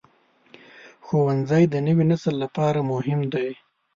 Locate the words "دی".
3.33-3.49